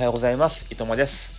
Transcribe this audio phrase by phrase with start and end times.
[0.00, 0.66] おはようございます。
[0.70, 1.34] いとまです。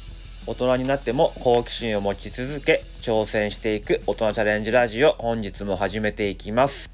[0.46, 6.92] 大人になっても好奇心を持ち続け、挑戦していく大人チャレンジラジオ、本日も始めていきます。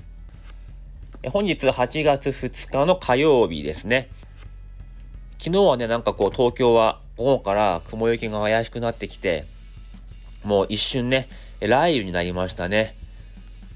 [1.24, 4.08] え本日8月2日の火曜日ですね。
[5.40, 9.46] 昨日はね、なんかこう東京は午後から雲行きが怪しくなってきて、
[10.46, 11.28] もう一瞬ね、
[11.60, 12.96] 雷雨になりましたね。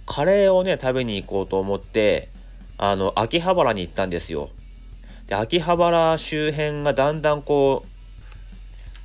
[0.05, 2.29] カレーをね、食べに行こうと思って、
[2.77, 4.49] あの、秋葉原に行ったんですよ。
[5.31, 7.89] で、秋葉原周辺がだんだんこう、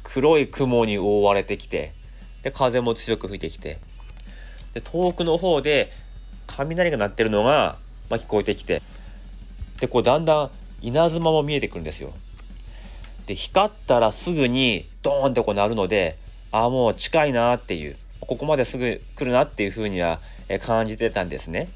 [0.03, 1.95] 黒い雲に覆われてきて、
[2.43, 3.79] で、風も強く吹いてきて、
[4.75, 5.93] で、遠くの方で
[6.49, 7.79] 雷が鳴ってるのが、
[8.11, 8.83] まあ、聞こえてきて、
[9.79, 10.51] で、こう、だんだん
[10.83, 12.13] 稲妻も見えてくるんですよ。
[13.29, 16.19] で、光ったらすぐにドーンってこう鳴るので、
[16.51, 20.19] ああ、もう近いなっていう、ここまですぐ来るなっていうふうには
[20.61, 21.69] 感じてたんですね。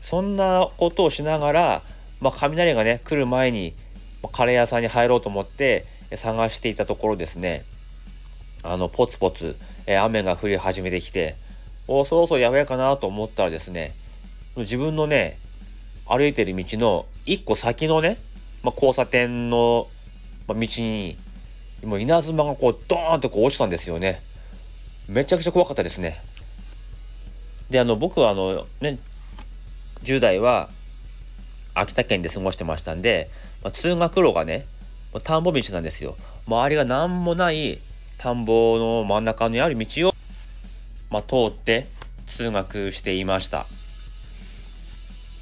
[0.00, 1.82] そんなことをしながら、
[2.20, 3.74] まあ、雷がね、来る前に、
[4.28, 7.64] カレー屋さんに入ろうと思って探していたところですね、
[8.62, 11.36] あの、ポツポツ、え雨が降り始めてきて、
[11.88, 13.94] おそろそろやばいかなと思ったらですね、
[14.56, 15.38] 自分のね、
[16.06, 18.18] 歩いてる道の一個先のね、
[18.62, 19.88] まあ、交差点の、
[20.46, 21.16] まあ、道に、
[21.84, 24.22] もう稲妻がこう、ドーンとこう落ちたんですよね。
[25.08, 26.20] めちゃくちゃ怖かったですね。
[27.70, 28.98] で、あの、僕はあの、ね、
[30.02, 30.68] 10代は
[31.74, 33.30] 秋田県で過ごしてましたんで、
[33.62, 34.66] まあ、通学路がね、
[35.12, 36.16] まあ田んぼ道なんですよ。
[36.46, 37.80] 周りが何もない
[38.18, 40.14] 田んぼの真ん中にある道を、
[41.10, 41.88] まあ、通って
[42.26, 43.66] 通学していました。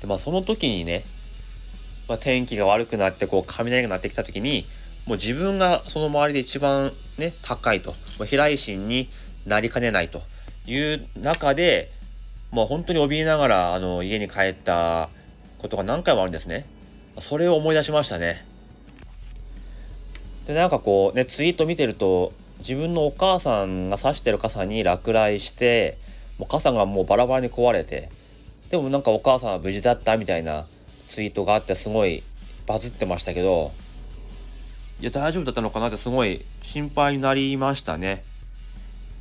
[0.00, 1.04] で、まあ、その時にね、
[2.08, 4.66] まあ、天気が悪くなって、こう、雷が鳴ってきた時に、
[5.06, 9.08] もう自分がその周りで一番ね、高いと、まあ、飛来心に
[9.46, 10.22] なりかねないと
[10.66, 11.90] いう中で、
[12.50, 15.10] もう本当に怯えながら、あの、家に帰った
[15.59, 16.67] ことが何回もあるんですね。
[17.19, 18.47] それを思い出しましたね。
[20.47, 25.98] で、なんかこう、ね、ツイート見てると、自分のお母さんが差してる傘に落雷して、
[26.39, 28.11] もう傘がもうバラバラに壊れて、
[28.70, 30.67] でもなんかお母さんは無事だったみたいな
[31.07, 32.23] ツイートがあってすごい
[32.67, 33.73] バズってましたけど、
[35.01, 38.24] いや、大丈夫だったのかなってすごい心配になりましたね。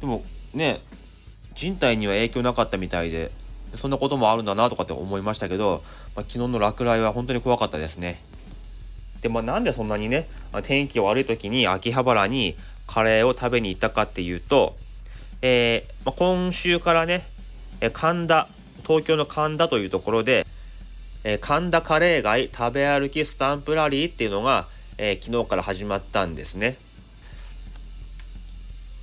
[0.02, 0.82] でもね、
[1.54, 3.32] 人体には影響なかったみたいで、
[3.76, 5.84] そんなこともあるんだなとかって思いましたけど、
[6.16, 8.22] まあ、昨日の落雷は本当に怖かったですね。
[9.22, 10.28] で、まあなんでそんなにね、
[10.64, 12.56] 天気悪い時に秋葉原に
[12.88, 14.78] カレーを食べに行ったかっていうと、
[15.42, 17.28] えーまあ、今週からね、
[17.94, 18.48] 神田、
[18.86, 20.46] 東京の神田というところで、
[21.24, 24.68] え神田カレー街食べ歩きスタンプラリーっていうのが、
[24.98, 26.78] えー昨日から始まったんですね。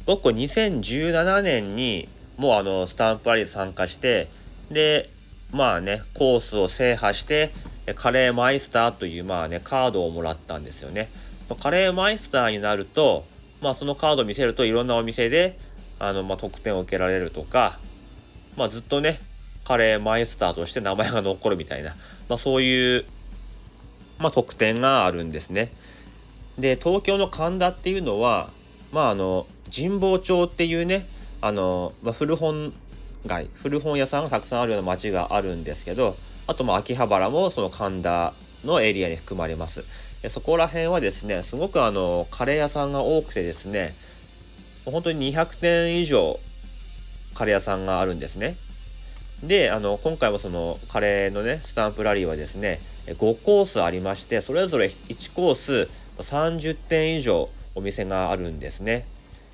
[0.06, 4.28] 僕2017年にもうあのスタンプラリー参加して
[4.74, 5.08] で
[5.52, 7.54] まあねコースを制覇して
[7.94, 11.10] カレーマイスターというまあねカードをもらったんですよね。
[11.60, 13.24] カレーマイスターになると
[13.60, 15.58] まあそのカードを見せるといろんなお店で
[15.98, 17.78] あのまあ得点を受けられるとか
[18.56, 19.20] まあずっとね
[19.64, 21.96] カレーマイスターとして名前が残るみたいな
[22.28, 23.04] まあそういう
[24.18, 25.72] まあ特典があるんですね。
[26.58, 28.50] で東京の神田っていうのは
[28.92, 31.06] まああの神保町っていうね
[31.40, 32.72] あの、まあ、古本
[33.26, 39.84] 街古本屋さんがたくさんあるような街があるんですけどあとまあ秋葉原もその神田のエリアに含まれます。
[40.30, 43.94] そこら辺はですねすごくあのカレー屋さんが多くてですね
[44.86, 46.40] 本当に200店以上
[47.34, 48.56] カレー屋さんがあるんですね。
[49.42, 59.06] であの今回もそのカレーのねスタンプラリーはですね5コースありましてそれぞれ1コース30点以上お店があるんですね。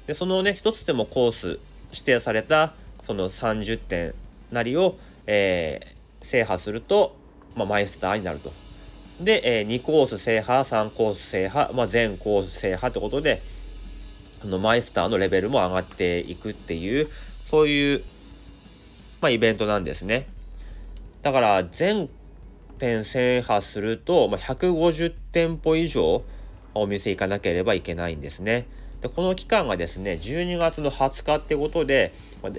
[0.07, 1.59] でそのね一つでもコース
[1.91, 4.15] 指定されたその30点
[4.51, 4.97] なりを、
[5.27, 7.17] えー制覇すると、
[7.57, 8.53] まあ、マイスターになると。
[9.21, 13.43] で、えー2コース制覇3コース制覇、まあ、全コース制覇ってことで
[14.41, 17.09] そのマイスターのレベルも上がっていくっていう
[17.45, 18.05] そういう、
[19.21, 20.27] まあ、イベントなんですね。
[21.23, 22.09] だから全
[22.79, 26.23] 店制覇すると、まあ、150店舗以上
[26.75, 28.67] お店行かなければいけないんですね。
[29.01, 32.13] でこの期間がですね12月の20日ってことで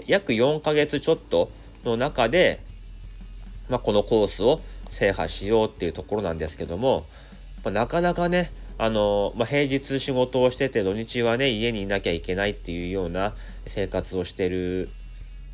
[0.08, 1.52] 約4ヶ月ちょっと
[1.84, 2.64] の中で、
[3.70, 7.06] まあ、このコースを制覇しようっていうところなんですけども、
[7.64, 13.34] まあ、なかなかねあの、まあ、平日仕事をしてて土日はね家にいなきゃいけないっていうような
[13.68, 14.90] 生活をしてる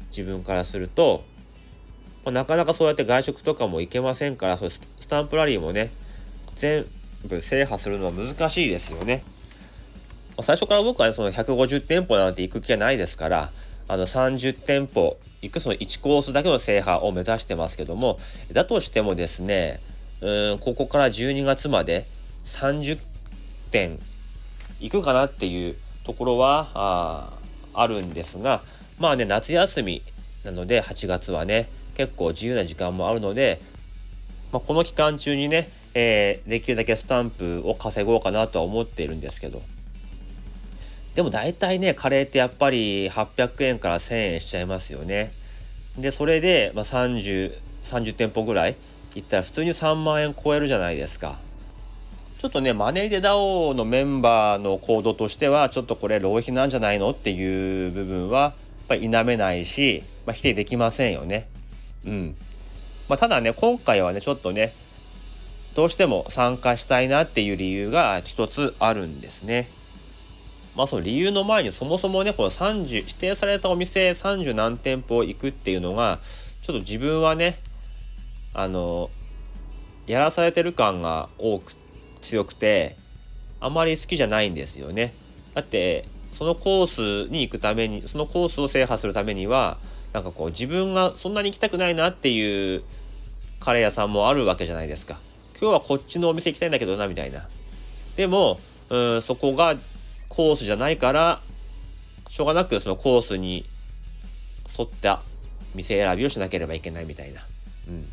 [0.10, 1.24] 自分からすると、
[2.24, 5.92] まあ、なかなかそうやって外食とかも行けませんからそスタンプラリーもね
[6.56, 6.86] 全
[7.25, 9.24] 部制覇するのは難しいですよね。
[10.42, 13.51] 最初から僕はねその150店舗なんて行く気はないですから
[13.88, 18.19] あの30店舗行くその1コースだけの制覇を目指してますけども
[18.51, 19.81] だとしてもですね
[20.22, 22.06] うんここから12月まで
[22.45, 23.00] 30
[23.72, 24.00] 店
[24.80, 27.34] 行くかなっていうところはあ
[27.74, 28.62] あるんですが
[29.00, 30.04] まあね夏休み
[30.44, 33.60] なので8月はね結構自由な時間もあるので、
[34.51, 39.62] まあ、この期間中にね、えー、できるだけスタンプを稼ごうかなとは思っているんですけど。
[41.17, 45.33] でも大体ねカレーってやっぱり800円から1000円しちゃいますよね
[45.97, 48.75] でそれで、まあ30、30店舗ぐらい
[49.15, 51.39] 行ったら普通に3万円超えるじゃないですか
[52.37, 58.53] ちょっとね、マネーでダオのメンバーの行動としては、ちょっとこれ浪費なんじゃないのっていう部分は、やっ
[58.87, 61.49] ぱり否めないし、まあ、否定できませんよね。
[62.05, 62.35] うん。
[63.09, 64.75] まあ、ただね、今回はね、ちょっとね、
[65.73, 69.71] どうしても参加したいなっていう理由が一つあるんですね。
[70.77, 76.19] まあその理由の前にそもそもね、この30、指定されたお店30何店舗行くっていうのが、
[76.62, 77.59] ちょっと自分はね、
[78.53, 79.09] あの、
[80.06, 81.74] やらされてる感が多く、
[82.21, 82.95] 強くて
[83.59, 85.13] あまり好きじゃないんですよね。
[85.56, 89.77] だってそのコースに行くためにそのコースを制覇するためには
[90.13, 92.83] なんかこう自分がそんなに行きたくないなっていう
[93.59, 95.19] カレー屋さんもあるわけじゃないですか。
[95.59, 97.47] 今日はこっちのお店行きたいんだけどなみたいな。
[98.15, 98.59] でも
[98.89, 99.75] うんそこが
[100.29, 101.41] コースじゃないから
[102.29, 103.68] しょうがなくそのコースに
[104.77, 105.24] 沿った
[105.74, 107.45] 店選びをしなければいけないみたいな。
[107.88, 108.09] うん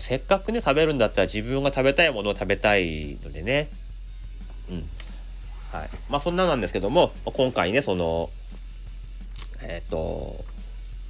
[0.00, 3.70] せっかくね、食べるんだったら自分が食べたいものを食べたいのでね。
[4.68, 4.88] うん。
[5.72, 5.88] はい。
[6.08, 8.30] まあそんななんですけども、今回ね、その、
[9.62, 10.44] えっ、ー、と、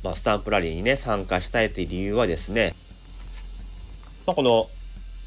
[0.03, 2.75] まあスタンプラリーにね、参加したいという理由はですね、
[4.26, 4.69] まあこの、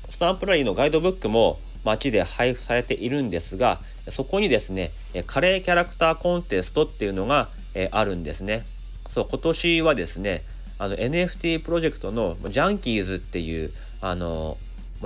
[0.10, 4.92] スタンプラリーのガイドブックも街で配布されているんですが、そこにですね、
[5.26, 7.50] カレーキャラクターコンテストっていうのが、
[7.92, 8.66] あるんですね。
[9.12, 10.44] そう、今年はですね、
[10.80, 14.58] あの NFT プロジェクトのジャンキーズっていうあの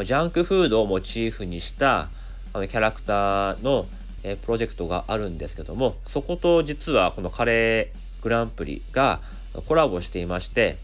[0.03, 2.09] ジャンクフードをモチーフにした
[2.53, 3.87] あのキャラクターの
[4.23, 9.21] プロジェクトがあるんですけどもそこと実はこのカレーグランプリが
[9.67, 10.77] コラボしていまして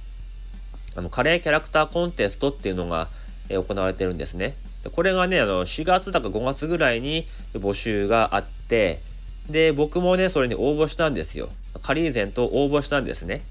[0.96, 3.10] あのカレーキャラクターコンテストっていうのが、
[3.50, 4.56] 行われてるんですね。
[4.92, 9.02] これがねあの4月だか5月ぐらいに募集があって
[9.50, 11.50] で僕もねそれに応募したんですよ。
[11.82, 13.44] カリーゼント応募したんですね。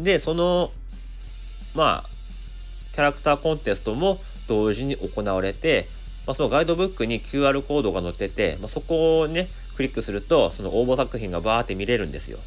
[0.00, 0.70] で、その、
[1.74, 2.10] まあ、
[2.92, 5.88] キャラクターコンテストも同時に行われて、
[6.26, 12.38] まあ、そのガイドブックに QR コードが載ってて、まあ、そこをね、クリックすると、その応募作品がバーって見れるんですよ。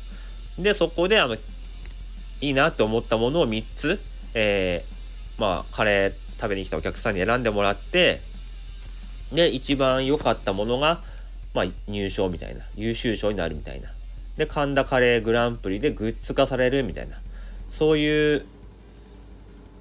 [0.57, 1.39] で、そこで、あの、い
[2.41, 3.99] いなって思ったものを3つ、
[4.33, 8.21] えー、まあ、カレー食べに来たお客さんに選んでもらって、
[9.33, 11.03] で、一番良かったものが、
[11.53, 13.89] まあ、入賞みたいな、優秀賞になるみたいな。
[14.38, 17.19] で、神田カレーグランプリでグッズ化されるみたいな。
[17.71, 18.45] そういう、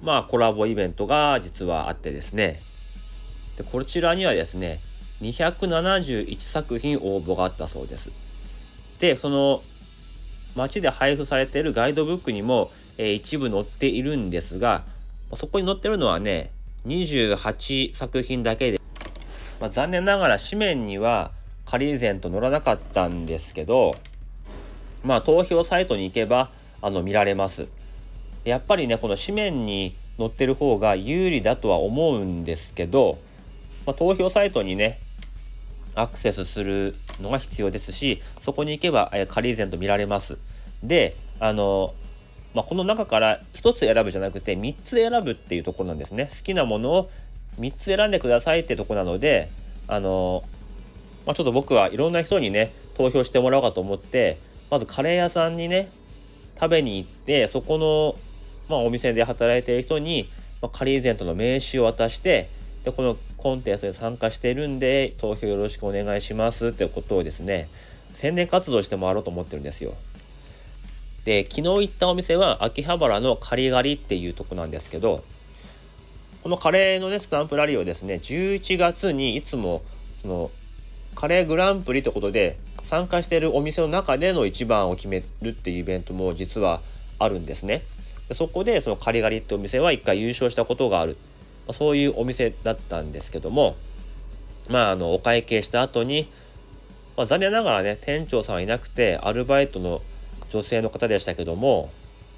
[0.01, 2.61] まあ、コラボイベントが実はあってですね。
[3.57, 4.79] で、こちらにはですね、
[5.21, 8.11] 271作品応募があったそうです。
[8.99, 9.63] で、その、
[10.55, 14.83] 街で配布されているガイドブックにも、えー、一部載っているんですが、
[15.35, 16.51] そこに載ってるのはね、
[16.87, 18.81] 28作品だけで、
[19.59, 21.31] まあ、残念ながら紙面には
[21.65, 23.95] カリーゼント載らなかったんですけど、
[25.03, 27.67] まあ投票サイトに行けばあの見られます。
[28.43, 33.19] やっぱりねこの紙面に載ってる方が有利だとは思うんですけど、
[33.85, 34.99] まあ、投票サイトにね
[35.95, 40.37] アクセスするのが必要ですしそこに行けば、え仮前と見られます。
[40.83, 41.93] であの、
[42.53, 46.29] まあ、この中から1つ選ぶじゃなくて3つ選ぶっていうところなんですね。
[46.29, 47.09] 好きなものを
[47.59, 49.49] 3つ選んでくださいってとこなので
[49.87, 50.43] あの、
[51.25, 54.39] まあ、ちょっと僕はいろんな人にね投票してもらおうかと思って
[54.69, 55.91] まずカレー屋さんにね
[56.59, 58.15] 食べに行ってそこの
[58.69, 60.29] まあ、お店で働いている人に、
[60.61, 62.49] まあ、カリーゼントの名刺を渡して
[62.85, 67.67] でこのコンテストに参加してるんで投票よろしくお願いしますってことをですね
[68.13, 69.95] 宣伝活動して回ろうと思ってるんですよ。
[71.25, 75.23] で昨日行ったお店は秋葉原のカリガリっていうとこなんですけど
[76.43, 79.83] このカレーのねスタンプラリーをですね11月にいつも
[80.21, 80.51] その
[81.15, 86.81] カレーグランプリってことで参加しているお店の中での一番を決めるっていうイベントも実は
[87.19, 87.83] あるんですね。
[88.31, 91.17] そこでそのカリガリってお店は一回優勝したことがある、
[91.67, 93.75] ま、そういうお店だったんですけども
[94.69, 96.31] まああのお会計した後に、
[97.17, 100.01] まあ、残念ながらね店長さんはいなくてアルバイトの
[100.49, 101.91] 女性の方でしたけども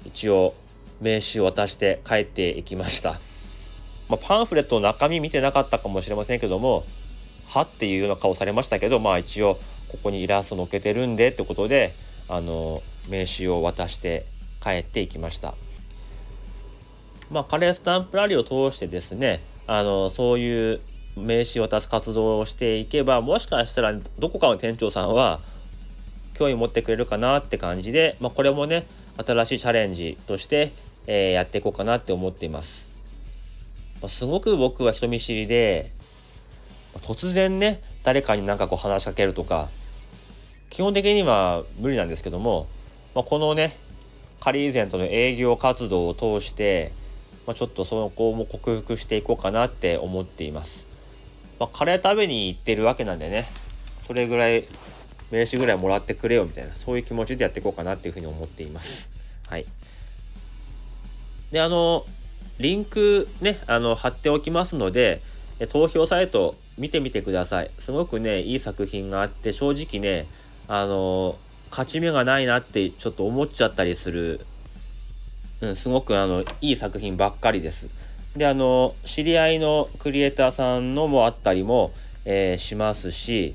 [0.04, 0.54] 一応
[1.00, 3.20] 名刺を渡して帰っていきました、
[4.08, 6.84] まあ、パンフレットの中身見てなかったかもしれませんけども
[7.46, 11.94] はっていうような顔されましたけどまあ一応ここにイラスト載っけてるんでってことで
[12.28, 14.26] あの名刺を渡して
[14.62, 15.54] 帰っていきました。
[17.30, 20.80] まあ、カレースタンプラリーを通してですね、あの、そういう
[21.16, 25.40] 名刺を渡す活動をしていけばもしかしたらどこかの店長さんは
[26.34, 28.86] 興味持ってくれるかなって感じで、まあ、これもね
[29.24, 30.72] 新しいチャレンジとして、
[31.06, 32.88] えー、やっていこうかなって思っています。
[34.00, 35.92] まあ、すごく僕は人見知りで
[37.02, 39.68] 突然ね誰かになんかこう話しかけるとか
[40.70, 42.66] 基本的には無理なんですけども、
[43.14, 43.76] まあ、このね
[44.40, 46.92] カリーゼントの営業活動を通して、
[47.46, 50.84] まあ、ちょっとそこも克服していこうかなって思っています。
[51.60, 53.46] まあ、カレー食べに行ってるわけなんでね
[54.04, 54.66] それぐらい
[55.32, 59.08] 名刺ぐらいもらってくれよみたいなそういう気持ちでやっていこうかなっていうふうに思っています。
[59.48, 59.66] はい。
[61.50, 62.06] であの
[62.58, 65.22] リンクねあの貼っておきますので
[65.70, 67.70] 投票サイト見てみてください。
[67.78, 70.28] すごくねいい作品があって正直ね
[70.68, 71.38] あの
[71.70, 74.44] 勝ち目がないなってちょっと思っちゃったりする、
[75.62, 77.88] うん、すごくあのいい作品ばっかりです。
[78.36, 81.92] であの知り合いのクリエイターさんのもあったりも、
[82.24, 83.54] えー、しますし、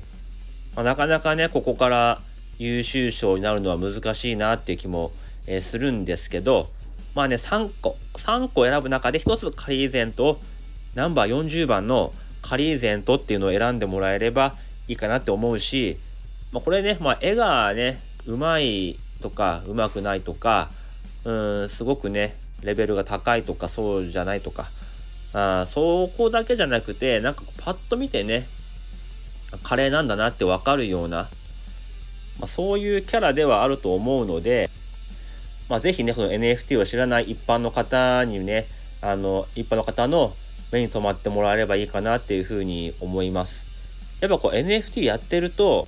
[0.78, 2.22] まあ、なかなかねここから
[2.56, 5.10] 優秀賞になるのは難しいなっていう気も、
[5.48, 6.68] えー、するんですけど
[7.16, 10.38] まあね3個3個選ぶ中で1つカリーゼント
[10.94, 14.54] ナンバー40番のカリーゼントっていうのを選んでもらえれば
[14.86, 15.98] いいかなって思うし、
[16.52, 20.70] まあ、これね、まあ、絵がねうまいとかうまくないとか
[21.24, 24.70] うんすごくねレベルが高いとかそうじゃないとか
[25.32, 28.46] あそこだけじゃなくてなんかパッと見てね
[29.62, 31.28] カレーなんだなってわかるような、
[32.38, 34.70] まあ、そういうキャラではあると思うので、
[35.68, 38.66] まあ、ぜひねその NFT を知らない一般の方にね
[39.00, 40.34] あの一般の方の
[40.70, 43.64] 目に留まってもらえればいいかなっていうふうに思います。
[44.20, 45.86] やっぱこう NFT やってると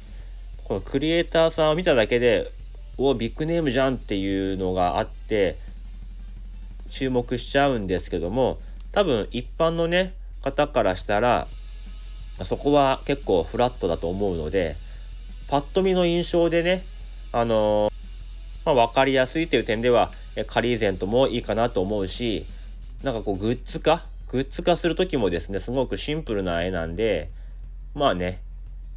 [0.65, 2.53] このクリエイターさんを見ただけで
[2.97, 5.59] おビッグネームじゃんっていうのがあって
[6.89, 8.59] 注目しちゃうんですけども
[8.93, 11.49] 多分一般のね方からしたら
[12.45, 14.77] そこは結構フラットだと思うので
[15.49, 16.85] パッと見の印象でね
[17.33, 17.93] あのー、
[18.65, 20.13] まあ、分かりやすいという点では
[20.47, 22.47] カリーゼントもいいかなと思うし
[23.03, 24.07] なんかこうグッズ化？
[24.29, 27.31] グッズ化する時もですねすごくシンプルな絵なんで
[27.95, 28.41] まあね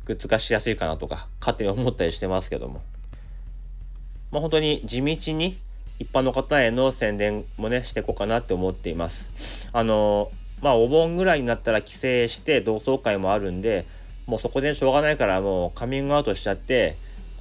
[0.05, 2.81] グッズ化しやすいかなとか勝手に思ったりしてますけども。
[4.31, 5.59] まあ本当に地道に
[5.99, 9.69] 一般の方への宣伝もねしていこうかなって思っています。
[9.71, 10.31] あの
[10.63, 13.85] まあお盆ぐらいになったら帰省して同窓会もあるんで
[14.25, 16.97] もうそこでしょうがないからもうカミングアウトしちゃって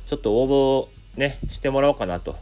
[0.06, 2.36] ちょっと応募ねしてもらおうかなと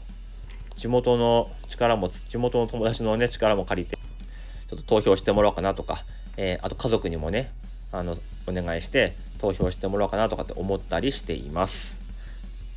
[0.76, 6.02] 地元の力も地元の友達のね力も借りてちょっと投票してもらおうかなとか、
[6.38, 7.52] えー、あと家族にもね
[7.92, 12.00] あのお願いして投票してもらおうかなとかって思ったりしています。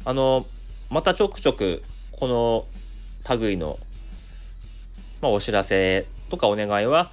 [0.03, 0.45] あの
[0.89, 2.65] またちょくちょくこの
[3.39, 3.79] 類の、
[5.21, 7.11] まあ、お知らせとかお願いは、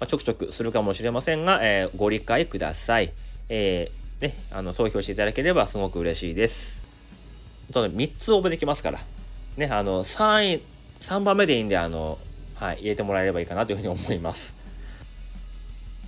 [0.00, 3.12] まあ、ちょくちょくするかもしれませんが、えー、ご理解ください。
[3.50, 6.80] えー、ね、あの投票していただければすごく嬉しいです。
[7.70, 9.00] 3つ応募できますから。
[9.58, 10.62] ね、あの3位、
[11.00, 12.18] 3番目でいいんで、あの、
[12.54, 14.54] はい、入れてもらえればいいかなというふうに思います。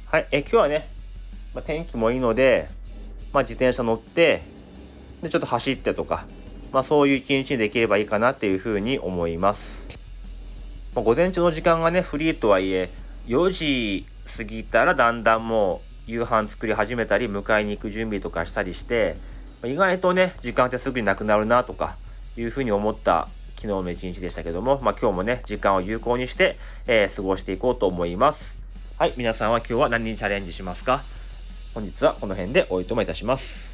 [0.07, 0.89] はい、え今日はね、
[1.55, 2.71] まあ、天気もいいので、
[3.31, 4.41] まあ、自転車乗って、
[5.23, 6.25] で、ちょっと走ってとか、
[6.73, 9.87] まあ、そういう一日にできればいいかなっていうふうに思います。
[10.95, 12.89] まあ、午前中の時間がね、フリーとはいえ、
[13.26, 19.17] 4時過ぎたらだんだんもう夕飯作り始めたり、迎えに行く準備とかしたりして、
[19.64, 21.97] 意外とね、時間ってすぐになくなるなとか、
[22.37, 28.57] いうふうに思った昨日の一日でしたけども、まあ、今日もね、時間を有効にして、えー、過ごしていこうと思います。
[28.99, 31.05] はい、皆さんは今日は何にチャレンジしますか？
[31.75, 33.73] 本日はこの辺でおいともいたします。